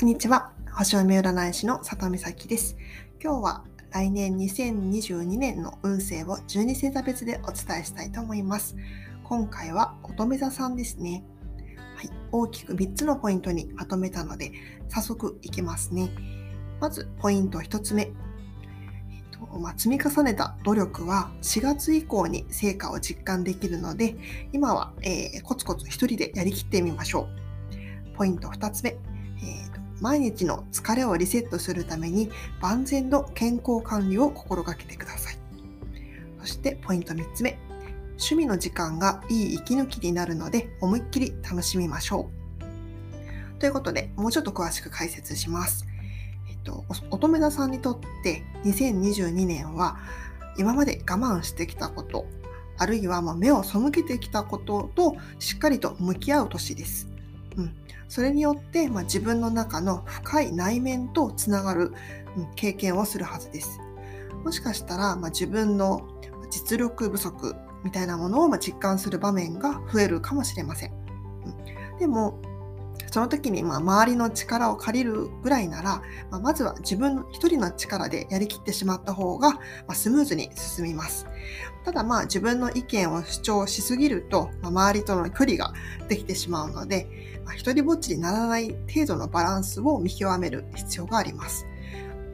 [0.00, 0.50] こんにちは。
[0.72, 2.74] 星読み占い師の里美咲です。
[3.22, 8.76] 今日は来年2022年の運勢を12星座別でお伝えしたいと思います。
[9.24, 11.22] 今回は乙女座さんですね。
[11.96, 14.52] はい、大きく3つのポイントにまとめたので、
[14.88, 16.08] 早速いきますね。
[16.80, 18.10] まず、ポイント1つ目。
[19.60, 24.16] まあ、積み重ねた努力は4月以降に成果を実感できるので、
[24.54, 27.28] 今は、えー、コツコツ一人でやりきってみましょ
[28.14, 28.16] う。
[28.16, 28.96] ポイント2つ目。
[29.42, 35.38] えー毎日の疲れをリセットするために万全の健康管理を心がけてください。
[36.40, 37.58] そしてポイント3つ目。
[38.12, 42.30] 趣味の時間がいい息抜きになるので思いっきり楽しみましょ
[43.56, 43.58] う。
[43.58, 45.86] ということで、もうちょっと詳しく解説します。
[46.48, 49.98] えっと、乙女座さんにとって2022年は
[50.58, 52.26] 今まで我慢してきたこと、
[52.78, 57.08] あるいはもう目を背けてきたこととしっかりと向き合う年です。
[57.56, 57.76] うん、
[58.10, 61.92] それによって、まあ、自分の中の深い内面とつながる、
[62.36, 63.80] うん、経験をするはずです。
[64.44, 66.08] もしかしたら、まあ、自分の
[66.50, 70.92] 実力不足みたいなものをま実感する場面が増えるかもしれません。
[70.92, 72.40] うん、でも
[73.10, 79.58] その時にま周りの力を借りるぐらいなら、ま、まずは自分一人の力でやりきってしまった方が、
[79.88, 81.26] ま、スムーズに進みます。
[81.84, 85.72] ただまあ自分の意見を主張しすぎると、ま、周りとの距離が
[86.08, 87.08] できてしまうので、
[87.44, 91.66] まあ、一人ぼっちにならない程度のバランスを見極める必要があります。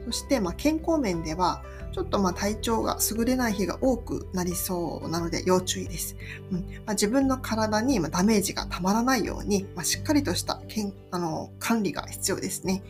[0.07, 6.15] そしてま健康面では、ちょっとまあ体調が優れない日が多くなりそうなので要注意です。
[6.49, 12.83] うんまあ、自分の体にダメージがたまらないように、まあ、しっかりとしたけんあの管理が必要ですね。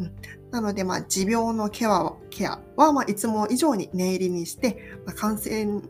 [0.00, 0.12] うん、
[0.50, 5.80] なので、まあ、持病のケアケアは、ま、いつも以上に念入りにして、ま、感染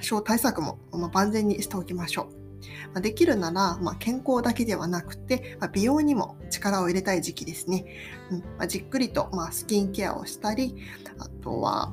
[0.00, 2.45] 症対策も、ま、万全にしておきましょう。
[2.94, 7.84] まできるなら、まあ、健康だけではなくて、まあ、美容にも力を入れたい時期ですね。
[8.30, 10.76] うんまあ、じっくりと、ま、スキンケアをしたり、
[11.18, 11.92] あとは、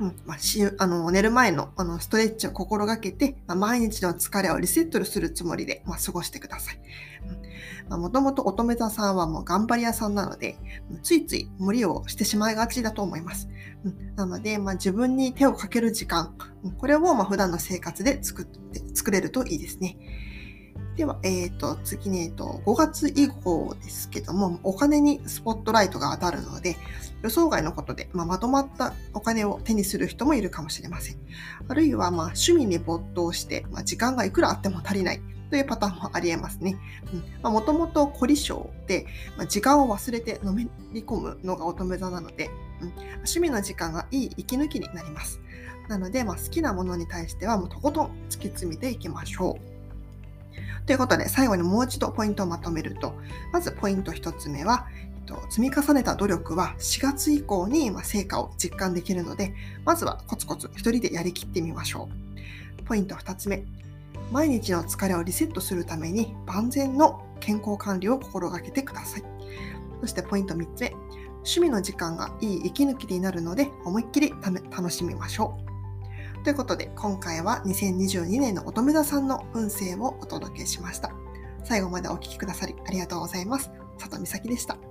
[0.00, 6.80] うんま、しあの寝る前のあのストレッチを心がけて、ま、毎日の疲れをリセットするつもりで、ま、過ごしてください。
[7.88, 10.56] もともと乙女座さんはもう頑張り屋さんなので、
[11.02, 13.48] ついつい無理をしてしまいがちだと思います。
[13.84, 16.34] うん、なので、まあ、自分に手をかける時間、
[16.78, 19.96] これをまあ普段の生活で作って作れるといいですね。
[20.96, 26.76] では、えっ、ー、と、次に、えっ、と、5月以降ですけども、お金にスポットライトが当たるので、
[27.22, 31.16] 予想外のことで、まあ、まとまったお金を手にする人もいるかもしれません。
[31.68, 36.76] あるいは、まあ、趣味に没頭して、まあ、時間がいくらあっても足りないというパターンもありえますね。
[37.42, 39.06] もともと凝り性で、
[39.38, 42.50] まあ、時間を忘れてのめり込むのが乙女座なので、
[42.82, 45.40] うん、趣味の時間がいい息抜きになります。
[45.90, 50.86] なので、まあ、好きなものに対してはもうとことん突き詰めていきましょう。
[50.86, 53.12] ということで、最後にもう一度ポイントをまとめると、
[53.52, 54.86] まずポイント1つ目は、
[55.48, 59.52] 積み重ねた努力は4月以降に成果を実感できるので、
[59.84, 62.08] まずはコツコツ一人でやりきってみましょ
[62.80, 62.82] う。
[62.84, 63.64] ポイント2つ目、
[64.30, 69.24] 毎日の疲れをリセットするために万全の健康管理を心がけてください。
[70.00, 70.90] そしてポイント3つ目、
[71.38, 74.32] 趣味の時間がいい息抜きになるので思いっきり
[74.70, 75.69] 楽しみましょう。
[76.42, 81.12] ということで、今回は2022年の乙女座さんの運勢をお届けしました。
[81.64, 83.70] 最後までお聴きくださりありがとうございます。
[83.98, 84.89] 佐藤美咲でした。